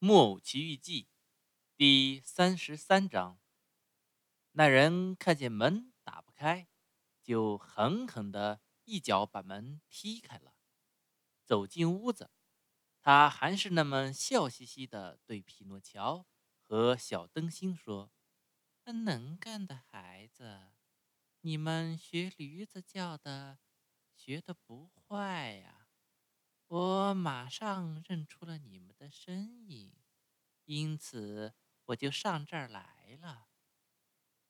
[0.06, 1.02] 《木偶奇遇记》
[1.76, 3.40] 第三十三章。
[4.52, 6.68] 那人看见门打不开，
[7.20, 10.54] 就狠狠的一脚把门踢开了。
[11.44, 12.30] 走进屋子，
[13.00, 16.28] 他还是那么笑嘻嘻的对匹诺乔
[16.60, 18.12] 和小灯芯说
[19.04, 20.68] ：“能干的孩子，
[21.40, 23.58] 你们学驴子叫的，
[24.14, 25.74] 学的不坏呀。”
[26.68, 29.96] 我马上认出了你们的身影，
[30.66, 31.54] 因此
[31.86, 33.48] 我就上这儿来了。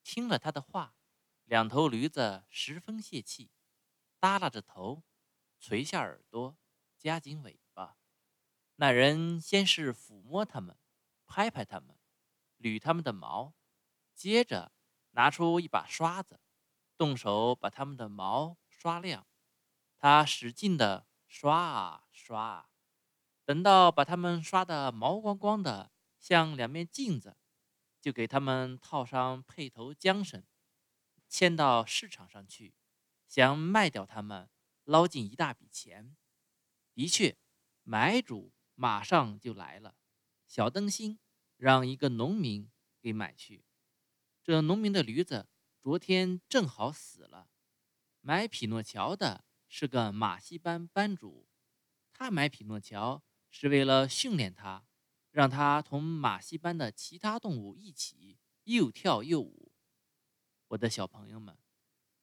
[0.02, 0.96] 听了他的话，
[1.44, 3.52] 两头驴子十分泄气，
[4.18, 5.04] 耷拉着头，
[5.60, 6.58] 垂下耳朵，
[6.98, 7.96] 夹紧尾巴。
[8.74, 10.76] 那人先是抚摸它们，
[11.24, 11.96] 拍拍它们，
[12.58, 13.54] 捋它们的毛，
[14.12, 14.72] 接着
[15.12, 16.40] 拿出一把刷子，
[16.96, 19.24] 动手把它们的毛刷亮。
[19.96, 21.06] 他使劲的。
[21.28, 22.70] 刷啊刷啊，
[23.44, 27.36] 等到把它们刷得毛光光的，像两面镜子，
[28.00, 30.42] 就给它们套上配头缰绳，
[31.28, 32.74] 牵到市场上去，
[33.26, 34.48] 想卖掉它们，
[34.84, 36.16] 捞进一大笔钱。
[36.94, 37.36] 的确，
[37.84, 39.94] 买主马上就来了。
[40.46, 41.20] 小灯芯
[41.56, 43.64] 让一个农民给买去。
[44.42, 45.46] 这农民的驴子
[45.78, 47.50] 昨天正好死了，
[48.22, 49.44] 买匹诺乔的。
[49.68, 51.46] 是个马戏班班主，
[52.12, 54.86] 他买匹诺乔是为了训练他，
[55.30, 59.72] 让他同马戏班的其他动物一起又跳又舞。
[60.68, 61.56] 我的小朋友们，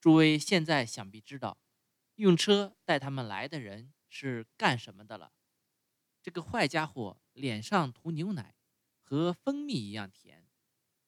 [0.01, 1.57] 诸位现在想必知道，
[2.15, 5.31] 用车带他们来的人是干什么的了。
[6.21, 8.55] 这个坏家伙脸上涂牛奶，
[8.99, 10.47] 和蜂蜜一样甜，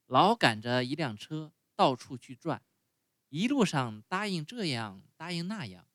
[0.06, 2.64] 老赶着一辆车到处去转，
[3.30, 5.87] 一路上答应这样答应那样。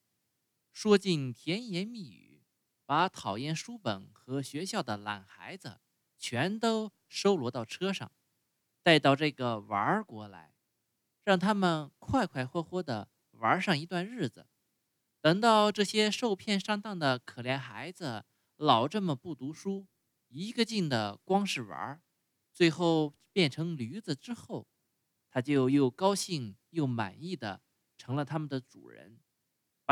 [0.73, 2.43] 说尽甜言蜜语，
[2.87, 5.81] 把讨厌书本和学校的懒孩子
[6.19, 8.11] 全都收罗到车上，
[8.83, 10.55] 带到这个玩儿国来，
[11.25, 14.49] 让他们快快活活的玩上一段日子。
[15.21, 18.25] 等到这些受骗上当的可怜孩子
[18.57, 19.87] 老这么不读书，
[20.29, 22.03] 一个劲的光是玩儿，
[22.53, 24.67] 最后变成驴子之后，
[25.31, 27.63] 他就又高兴又满意的
[27.97, 29.21] 成了他们的主人。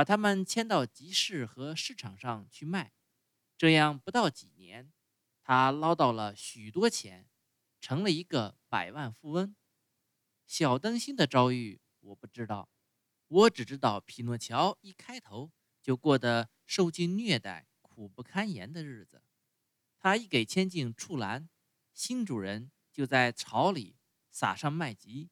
[0.00, 2.94] 把他们牵到集市和市场上去卖，
[3.58, 4.90] 这样不到几年，
[5.42, 7.28] 他捞到了许多钱，
[7.82, 9.54] 成了一个百万富翁。
[10.46, 12.70] 小灯芯的遭遇我不知道，
[13.28, 15.52] 我只知道匹诺乔一开头
[15.82, 19.22] 就过得受尽虐待、苦不堪言的日子。
[19.98, 21.50] 他一给牵进畜栏，
[21.92, 23.98] 新主人就在草里
[24.30, 25.28] 撒上麦秸，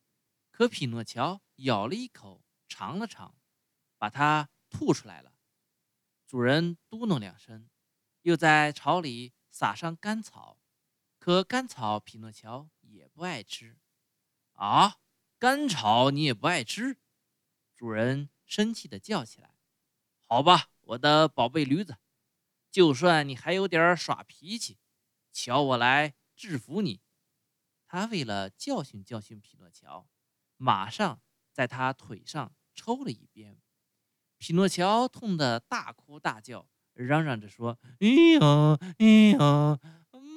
[0.51, 3.35] 可匹诺乔咬了一口，尝了尝，
[3.97, 4.51] 把它。
[4.69, 5.35] 吐出来了，
[6.27, 7.69] 主人嘟哝两声，
[8.23, 10.61] 又在草里撒上干草，
[11.19, 13.79] 可干草匹诺乔也不爱吃。
[14.53, 15.01] 啊，
[15.39, 16.99] 干草你也不爱吃？
[17.75, 19.57] 主人生气地叫起来。
[20.27, 21.97] 好吧，我的宝贝驴子，
[22.71, 24.79] 就算你还有点耍脾气，
[25.33, 27.01] 瞧我来制服你。
[27.87, 30.07] 他为了教训教训匹诺乔，
[30.57, 33.63] 马上在他腿上抽了一鞭。
[34.39, 38.09] 匹诺乔痛得大哭大叫，嚷嚷着说：“哎
[38.41, 39.07] 呀，哎
[39.37, 39.79] 呀，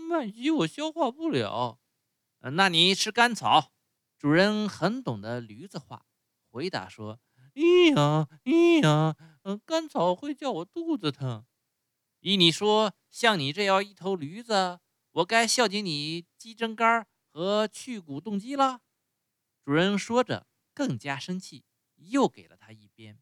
[0.09, 1.79] 麦秸我消化不了。”
[2.53, 3.72] 那你吃甘草。
[4.17, 6.06] 主人很懂得驴子话，
[6.51, 7.19] 回答说
[7.56, 8.51] ：“哎呀，哎
[8.84, 11.45] 呀，嗯，甘草会叫我肚子疼。
[12.19, 14.79] 依你说，像你这样一头驴子，
[15.12, 18.81] 我该孝敬你鸡胗肝和去骨动鸡了。”
[19.66, 21.63] 主人说着，更加生气，
[21.95, 23.21] 又给了他一鞭。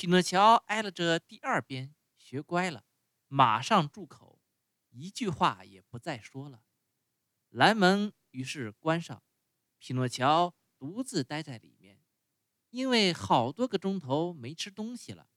[0.00, 2.84] 匹诺乔挨了这第二鞭，学乖了，
[3.26, 4.40] 马上住口，
[4.90, 6.62] 一句话也不再说了。
[7.48, 9.20] 蓝门于是关上，
[9.80, 12.00] 匹诺乔独自待在里面，
[12.70, 15.28] 因为好多个钟头没吃东西了，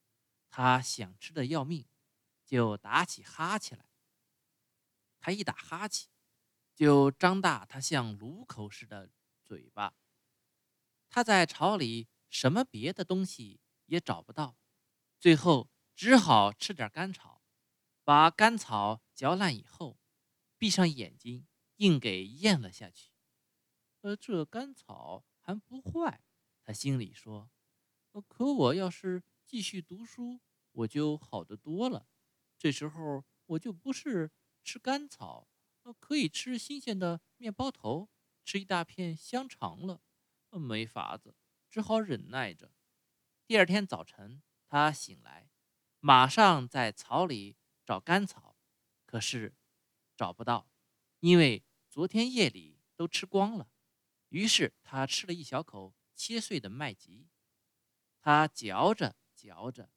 [0.47, 1.88] 他想吃的要命，
[2.45, 3.85] 就打起哈欠来。
[5.19, 6.07] 他一打哈欠，
[6.75, 9.09] 就张大他像炉口似的
[9.43, 9.96] 嘴巴。
[11.09, 13.59] 他在巢里什么别的东西。
[13.91, 14.55] 也找不到，
[15.20, 17.43] 最后只好吃点干草，
[18.05, 19.99] 把干草嚼烂以后，
[20.58, 21.46] 闭上眼睛
[21.76, 23.11] 硬给咽了下去。
[23.99, 26.23] 呃，这干草还不坏，
[26.64, 27.52] 他心里说。
[28.14, 30.40] 呃，可我要是继续读书，
[30.72, 32.08] 我就好得多了。
[32.58, 34.32] 这时候我就不是
[34.64, 35.49] 吃干草，
[35.82, 38.09] 呃，可以吃新鲜的面包头，
[38.46, 40.02] 吃一大片香肠了。
[40.52, 41.35] 没法子，
[41.70, 42.72] 只好忍耐着。
[43.52, 45.50] 第二天早晨，他醒来，
[46.00, 48.56] 马上在草里找干草，
[49.06, 49.58] 可是
[50.16, 50.72] 找不到。
[51.20, 53.70] 因为昨天夜里都吃光了。
[54.30, 57.28] 于是他吃了一小口切碎的麦吉，
[58.22, 59.92] 他嚼着嚼着，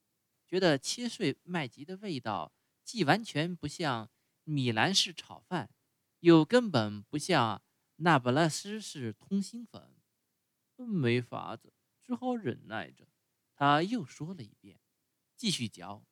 [0.45, 2.53] 觉得切碎麦吉的味道
[2.83, 4.11] 既完全不像
[4.43, 5.71] 米兰式炒饭，
[6.19, 7.63] 又根本不像
[7.99, 9.95] 那不勒斯式通心粉。
[10.77, 11.73] 没法子，
[12.03, 13.07] 只好忍耐着。
[13.55, 14.81] 他又说了一遍，
[15.37, 16.05] 继续嚼。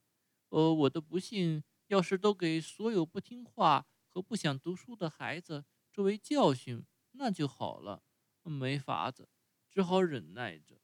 [0.48, 8.02] 呃，我的不幸，要是都给所有不听话和不想读书的孩子作为教训，那就好了。
[8.42, 9.28] 没法子，
[9.70, 10.80] 只好忍耐着。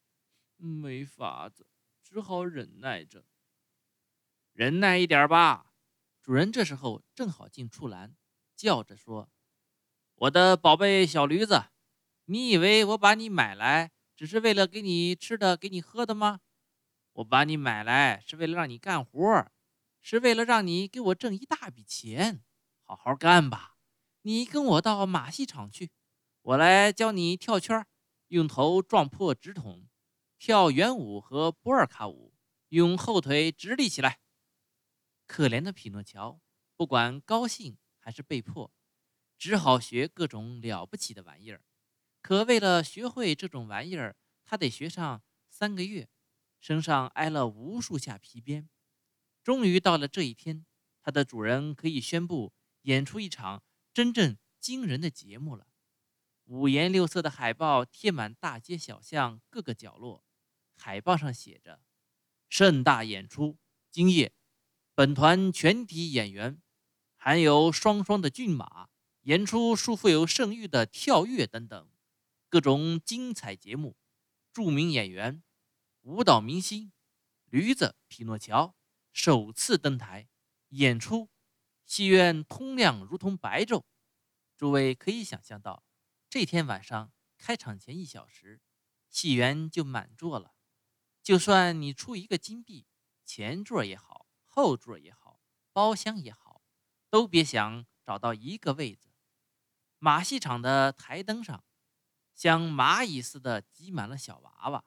[0.57, 1.67] 没法子，
[2.03, 3.25] 只好忍耐着。
[4.53, 5.73] 忍耐一点吧。
[6.21, 8.17] 主人这时候正好进出栏，
[8.57, 9.31] 叫着说
[10.17, 11.67] ：“我的宝贝小驴子，
[12.27, 16.41] 你以为我把你买来只是为了给你吃的、给你喝的吗？
[17.19, 19.51] 我把你买来是为了让你干活，
[20.01, 22.45] 是为了让你给我挣一大笔钱。
[22.85, 23.77] 好好干吧。
[24.23, 25.91] 你跟我到马戏场去。”
[26.43, 27.85] 我来教你跳圈，
[28.29, 29.89] 用头撞破纸筒；
[30.39, 32.33] 跳圆舞和波尔卡舞，
[32.69, 34.21] 用后腿直立起来。
[35.27, 36.41] 可怜的匹诺乔，
[36.77, 38.73] 不管高兴还是被迫，
[39.37, 41.63] 只好学各种了不起的玩意儿。
[42.23, 46.09] 可为了学会这种玩意儿，他得学上三个月，
[46.61, 48.69] 身上挨了无数下皮鞭。
[49.43, 50.67] 终于到了这一天，
[51.03, 52.53] 它的主人可以宣布
[52.83, 53.63] 演出一场
[53.95, 55.67] 真正惊人的节目了。
[56.45, 60.25] 五颜六色的海报贴满大街小巷各个角落，
[60.77, 61.83] 海报上写着
[62.49, 63.59] ：“盛大演出，
[63.91, 64.33] 今夜，
[64.95, 66.61] 本团全体演员，
[67.17, 68.89] 含有双双的骏马，
[69.23, 71.91] 演出数富有盛誉的跳跃等等
[72.49, 73.97] 各种精彩节目。
[74.53, 75.43] 著名演员、
[76.09, 76.91] 舞蹈明星
[77.51, 78.75] 驴子匹诺乔
[79.13, 80.31] 首次登台
[80.69, 81.29] 演出，
[81.85, 83.85] 戏院通亮如同白昼。
[84.57, 85.85] 诸位可以想象到。”
[86.31, 88.63] 这天晚上开场前一小时，
[89.11, 90.55] 戏园就满座了。
[91.23, 92.87] 就算你出一个金币，
[93.27, 95.43] 前座也好，后座也好，
[95.75, 96.63] 包厢也好，
[97.11, 99.11] 都别想找到一个位子。
[99.99, 101.63] 马戏场的台灯上，
[102.35, 104.85] 像蚂蚁似的挤满了小娃娃、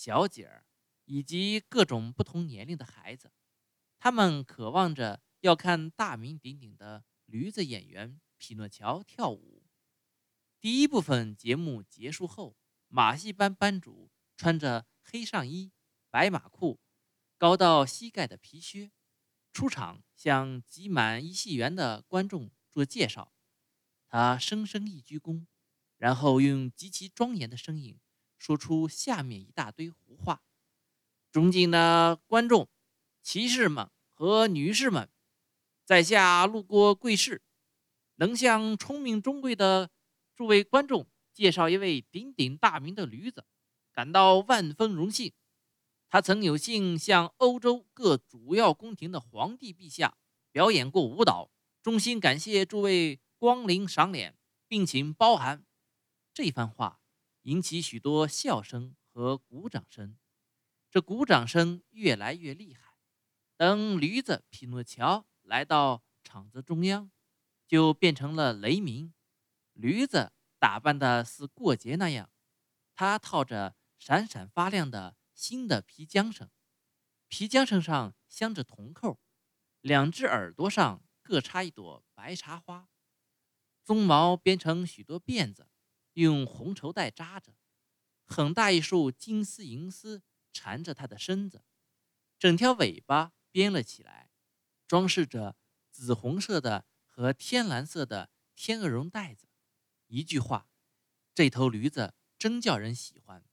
[0.00, 0.64] 小姐儿
[1.04, 3.30] 以及各种不同年龄的孩子，
[3.98, 9.62] 他们渴望着要看大名鼎鼎的驴子演员匹诺乔跳舞。
[10.58, 12.56] 第一部分节目结束后，
[12.88, 15.70] 马戏班班主穿着黑上衣、
[16.08, 16.80] 白马裤、
[17.36, 18.92] 高到膝盖的皮靴，
[19.52, 23.34] 出场向挤满一戏园的观众做介绍。
[24.08, 25.44] 他深深一鞠躬，
[25.98, 28.00] 然后用极其庄严的声音
[28.40, 30.42] 说出下面一大堆胡话
[31.30, 32.68] ：“尊敬的观众、
[33.22, 35.08] 骑士们和女士们，
[35.84, 37.42] 在下路过贵市，
[38.16, 39.90] 能向聪明中贵的。”
[40.34, 43.44] 诸位观众，介绍一位鼎鼎大名的驴子，
[43.92, 45.34] 感到万分荣幸。
[46.08, 50.16] 他曾有幸向欧洲各主要宫廷的皇帝陛下
[50.50, 51.50] 表演过舞蹈。
[51.82, 55.62] 衷心感谢诸位光临赏脸，并请包涵。
[56.32, 57.00] 这番话
[57.42, 60.18] 引起许多笑声和鼓掌声，
[60.90, 62.94] 这鼓掌声越来越厉害。
[63.56, 67.10] 等驴子匹诺乔来到场子中央，
[67.66, 69.12] 就变成了雷鸣。
[69.72, 72.30] 驴子打扮的似过节那样，
[72.94, 76.50] 他套着闪闪发亮的新的皮缰绳，
[77.28, 79.18] 皮缰绳上镶着铜扣，
[79.80, 82.90] 两只耳朵上各插一朵白茶花，
[83.86, 85.68] 鬃毛编成许多辫子，
[86.14, 87.54] 用红绸带扎着，
[88.24, 91.64] 很大一束金丝银丝缠着他的身子，
[92.38, 94.30] 整条尾巴编了起来，
[94.86, 95.56] 装饰着
[95.90, 99.48] 紫红色的和天蓝色的天鹅绒带子。
[100.06, 100.68] 一句话，
[101.34, 103.44] 这头驴子真叫人喜欢。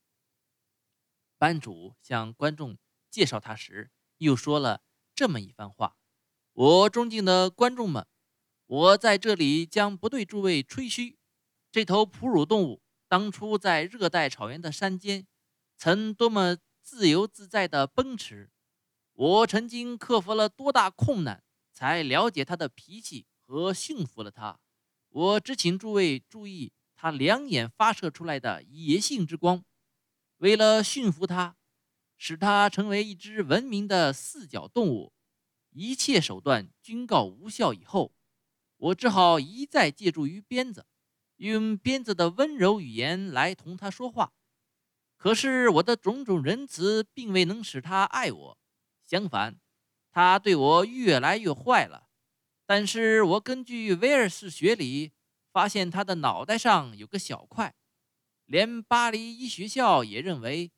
[1.37, 2.79] 班主向观众
[3.11, 4.83] 介绍他时，又说了
[5.13, 5.97] 这么一番话
[6.53, 8.07] ：“我尊敬的观众们，
[8.65, 11.16] 我在这里将不对诸位吹嘘。
[11.77, 15.27] 这头哺乳动物当初在热带草原的山间，
[15.77, 18.49] 曾多么自由自在地奔驰。
[19.13, 24.59] 我曾经克服了多大困难，才了解它的脾气和驯服了它。”
[25.09, 29.63] 我只请诸位注意它两眼发射出来的野性之光。
[30.37, 31.57] 为了驯服它，
[32.17, 35.13] 使它成为一只文明的四脚动物，
[35.69, 38.15] 一切手段均告无效以后，
[38.77, 40.87] 我只好一再借助于鞭子，
[41.37, 44.33] 用鞭子的温柔语言来同他说话。
[45.17, 48.57] 可是我的种种仁慈并未能使他爱我，
[49.03, 49.59] 相反，
[50.11, 52.07] 他对我越来越坏了。
[52.65, 55.11] 但是我根据威尔士学理
[55.51, 57.73] 发现他的脑袋上有个小块，
[58.45, 60.71] 连巴黎医学校也认为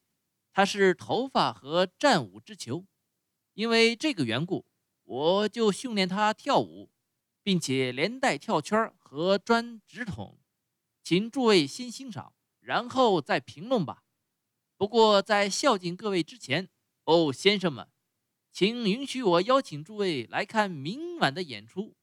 [0.53, 2.85] 他是头发和战舞之球。
[3.55, 4.65] 因为这个缘故，
[5.03, 6.89] 我就训练他跳舞，
[7.43, 10.38] 并且连带跳圈和钻直筒。
[11.09, 14.03] 请诸位先欣赏，然后再评论吧。
[14.77, 16.69] 不过在孝敬各位之前，
[17.05, 17.89] 哦，先生们，
[18.51, 21.95] 请允许我邀请诸位来看明晚的演出。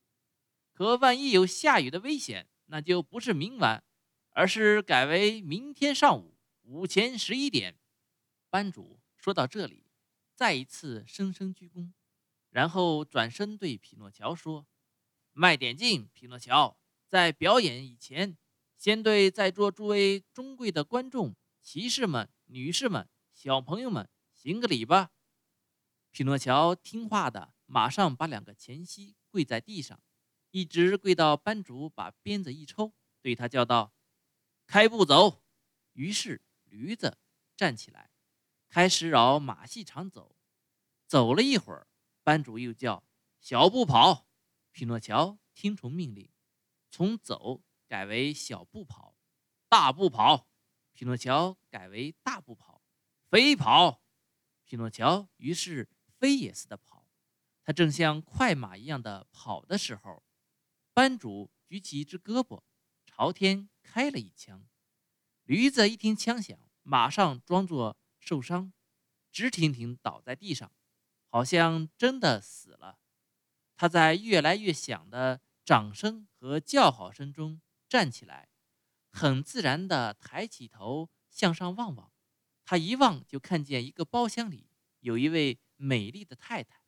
[0.73, 3.85] 可万一有下雨的危险，那就不是明晚，
[4.31, 7.79] 而是改为明天上午午前十一点。
[8.51, 9.87] 班主说到这里，
[10.35, 11.93] 再一次深深鞠躬，
[12.51, 14.67] 然后转身对匹诺乔说
[15.33, 18.37] ：“卖点劲，匹诺乔，在表演以前，
[18.77, 25.11] 先对在座诸位尊贵的观众、骑士们。”女士们、小朋友们，行个礼吧。
[26.13, 30.01] 匹诺乔听话的，马上把两个前膝跪在地上，
[30.53, 33.93] 一直跪到班主把鞭子一抽，对他叫道
[34.65, 35.43] ：“开步走。”
[35.95, 37.19] 于是驴子
[37.57, 38.13] 站起来，
[38.69, 40.37] 开始绕马戏场走。
[41.09, 41.89] 走了一会儿，
[42.23, 43.03] 班主又叫
[43.43, 44.29] ：“小步跑。”
[44.71, 46.31] 匹诺乔听从命令，
[46.93, 49.17] 从走改为小步跑，
[49.69, 50.49] 大步跑。
[50.93, 52.83] 匹诺乔改为大步跑，
[53.29, 54.03] 飞跑。
[54.65, 55.89] 匹诺乔于是
[56.19, 57.07] 飞也似的跑。
[57.63, 60.23] 他正像快马一样的跑的时候，
[60.95, 62.63] 班主举起一只胳膊，
[63.05, 64.67] 朝天开了一枪。
[65.45, 68.73] 驴子一听枪响，马上装作受伤，
[69.31, 70.73] 直挺挺倒在地上，
[71.29, 72.99] 好像真的死了。
[73.77, 77.61] 他在越来越响的掌声和叫好声中
[77.97, 78.51] 站起来。
[79.11, 82.13] 很自然地抬起头向上望望，
[82.67, 84.69] 他一望就看见一个包厢里
[85.01, 86.83] 有一位美丽的太太，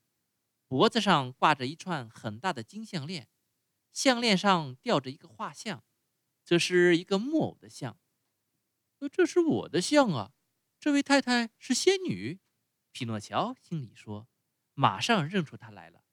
[0.67, 3.31] 脖子上挂着一串很大的金项链，
[3.91, 5.83] 项链上吊着一个画像，
[6.45, 7.99] 这是一个木偶的像。
[8.99, 10.35] 呃，这是我的像啊！
[10.79, 12.41] 这位太太是仙女，
[12.93, 14.29] 匹诺乔心里说，
[14.75, 16.05] 马上认出她来了，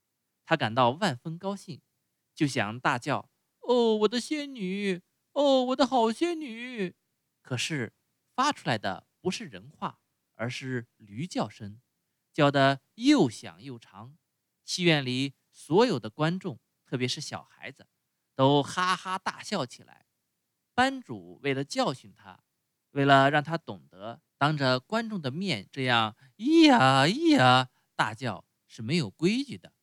[0.45, 1.81] 他感到万分高兴，
[2.33, 3.29] 就想大叫
[3.67, 5.01] ：“哦，我的仙女！”
[5.35, 6.95] 哦，我的好仙女！
[7.41, 7.93] 可是
[8.33, 9.99] 发出来的不是人话，
[10.35, 11.81] 而是驴叫声，
[12.31, 14.17] 叫得又响又长。
[14.63, 17.85] 戏院里所有的观众，特别是小孩子，
[18.33, 20.05] 都哈哈大笑起来。
[20.73, 22.41] 班主为了教训他，
[22.91, 29.73] 为了让他懂得当着观众的面这样咿呀咿呀大叫是没有规矩的，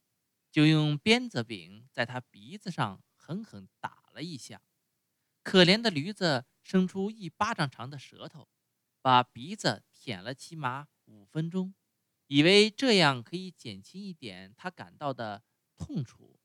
[0.50, 4.60] 就用鞭子柄在他鼻子上狠狠打了一下。
[5.42, 8.48] 可怜的驴子伸出一巴掌长的舌头，
[9.00, 11.74] 把鼻子舔了起码五分钟，
[12.26, 15.42] 以为这样可以减轻一点他感到的
[15.76, 16.38] 痛楚。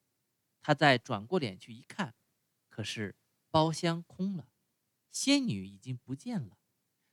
[0.61, 2.15] 他再转过脸去一看，
[2.69, 3.15] 可是
[3.49, 4.49] 包厢空了，
[5.11, 6.57] 仙女已经不见了。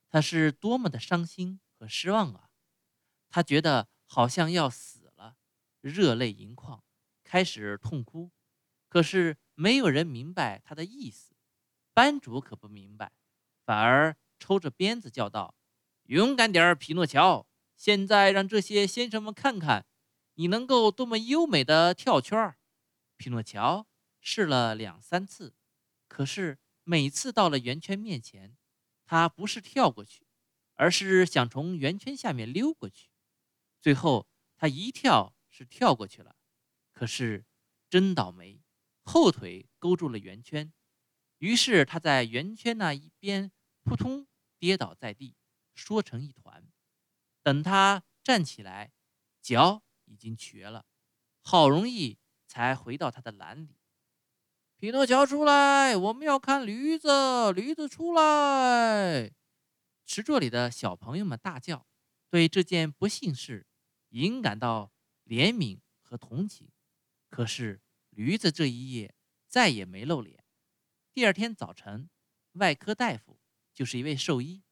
[0.09, 2.50] 他是多么的伤心和失望啊！
[3.28, 5.37] 他觉得好像要死了，
[5.81, 6.85] 热泪盈眶，
[7.25, 8.31] 开始痛哭。
[8.95, 11.35] 可是没有人明白他的意思。
[11.95, 13.11] 班主可不明白，
[13.65, 15.57] 反而抽着鞭子叫道
[16.07, 17.45] ：“勇敢点儿，匹诺乔！
[17.75, 19.85] 现在让这些先生们看看，
[20.35, 22.59] 你能够多么优美的跳圈儿。”
[23.19, 23.89] 匹诺乔
[24.21, 25.57] 试了两三次，
[26.07, 28.57] 可是每次到了圆圈面前，
[29.05, 30.29] 他不是跳过去，
[30.75, 33.09] 而是想从圆圈下面溜过去。
[33.81, 36.37] 最后他一跳是跳过去了，
[36.93, 37.45] 可是
[37.91, 38.61] 真倒霉，
[39.04, 40.73] 后腿勾住了圆圈。
[41.38, 44.26] 于是他在圆圈那一边扑通
[44.58, 45.37] 跌倒在地，
[45.75, 46.66] 缩成一团。
[47.42, 48.92] 等他站起来，
[49.42, 50.87] 脚已经瘸了，
[51.42, 53.76] 好容易才回到他的篮里。
[54.76, 59.32] 匹诺乔出来，我们要看驴子，驴子出来！
[60.06, 61.87] 池座里的小朋友们大叫，
[62.30, 63.66] 对这件不幸事
[64.11, 64.92] 隐感到
[65.25, 66.70] 怜悯和同情。
[67.28, 67.80] 可是
[68.14, 69.14] 驴子这一夜
[69.47, 70.44] 再也没露脸。
[71.12, 72.09] 第二天早晨，
[72.52, 73.40] 外科大夫
[73.73, 74.62] 就是一位兽医，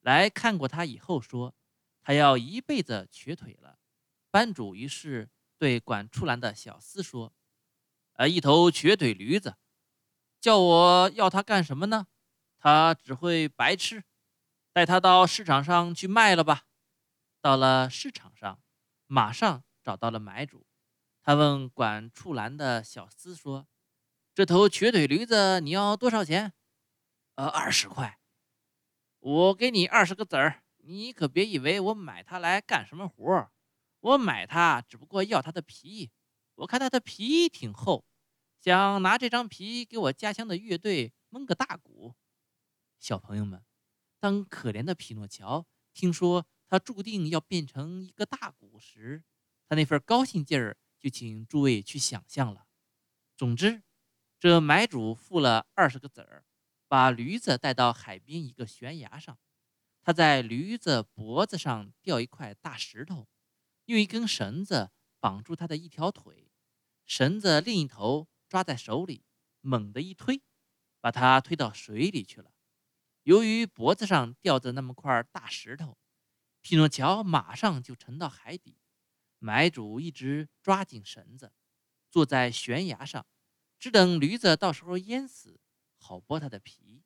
[0.00, 1.54] 来看过他以后说，
[2.00, 3.78] 他要一辈子瘸腿了。
[4.30, 5.28] 班主于是
[5.58, 7.34] 对管出栏的小厮说
[8.14, 9.56] ：“呃，一头瘸腿驴子，
[10.40, 12.06] 叫我要它干什么呢？
[12.58, 14.04] 它只会白吃，
[14.72, 16.66] 带它到市场上去卖了吧。”
[17.42, 18.62] 到了市场上，
[19.06, 20.66] 马上找到了买主。
[21.22, 23.66] 他问管畜栏的小厮说。
[24.32, 26.52] 这头瘸腿驴子你要多少钱？
[27.34, 28.20] 呃，二十块。
[29.18, 33.50] 我给你二十个子儿，你可别以为我买它来干什么活儿。
[34.00, 36.10] 我买它只不过要它的皮，
[36.54, 38.06] 我看它的皮挺厚，
[38.60, 42.14] 想拿这张皮给我家乡的乐队蒙个大鼓。
[42.98, 43.62] 小朋友们，
[44.20, 49.24] 当可怜的匹诺乔听说他注定要变成一个大鼓时，
[49.68, 52.66] 他那份高兴劲儿就请诸位去想象了。
[53.36, 53.82] 总之，
[54.38, 56.44] 这买主付了二十个子儿，
[56.86, 59.38] 把驴子带到海边一个悬崖上，
[60.02, 63.26] 他在驴子脖子上吊一块大石头，
[63.86, 66.52] 用一根绳子绑住他的一条腿，
[67.06, 69.24] 绳子另一头抓在手里，
[69.62, 70.42] 猛地一推，
[71.00, 72.52] 把他推到水里去了。
[73.22, 75.98] 由于脖子上吊着那么块大石头，
[76.60, 78.76] 匹诺乔马上就沉到海底。
[79.40, 81.52] 买主一直抓紧绳子，
[82.10, 83.26] 坐在悬崖上，
[83.78, 85.58] 只等驴子到时候淹死，
[85.96, 87.02] 好剥它的皮。